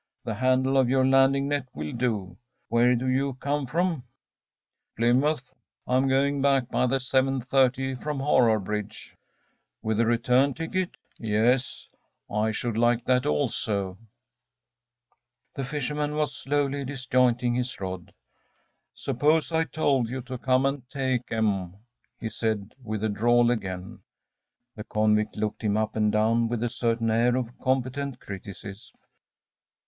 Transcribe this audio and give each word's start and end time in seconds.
The 0.23 0.33
handle 0.33 0.77
of 0.77 0.89
your 0.89 1.05
landing 1.05 1.47
net 1.47 1.67
will 1.75 1.91
do. 1.91 2.35
Where 2.69 2.95
do 2.95 3.07
you 3.07 3.35
come 3.35 3.67
from?‚ÄĚ 3.67 4.03
“Plymouth. 4.97 5.53
I 5.85 5.97
am 5.97 6.07
going 6.07 6.41
back 6.41 6.69
by 6.69 6.87
the 6.87 6.99
seven 6.99 7.39
thirty 7.39 7.93
from 7.93 8.17
Horrabridge.‚ÄĚ 8.17 9.11
“With 9.83 9.99
a 9.99 10.07
return 10.07 10.55
ticket?‚ÄĚ 10.55 11.07
‚ÄúYes.‚ÄĚ 11.29 11.85
“I 12.47 12.51
should 12.51 12.77
like 12.79 13.05
that 13.05 13.27
also.‚ÄĚ 13.27 13.97
The 15.53 15.65
fisherman 15.65 16.15
was 16.15 16.33
slowly 16.35 16.83
disjointing 16.83 17.53
his 17.53 17.79
rod. 17.79 18.11
“Suppose 18.95 19.51
I 19.51 19.65
told 19.65 20.09
you 20.09 20.23
to 20.23 20.39
come 20.39 20.65
and 20.65 20.89
take 20.89 21.31
'em?‚ÄĚ 21.31 21.77
he 22.19 22.27
said, 22.29 22.73
with 22.83 23.01
the 23.01 23.09
drawl 23.09 23.51
again. 23.51 23.99
The 24.75 24.83
convict 24.83 25.35
looked 25.37 25.61
him 25.63 25.77
up 25.77 25.95
and 25.95 26.11
down 26.11 26.47
with 26.49 26.63
a 26.63 26.69
certain 26.69 27.11
air 27.11 27.35
of 27.35 27.55
competent 27.59 28.19
criticism. 28.19 28.97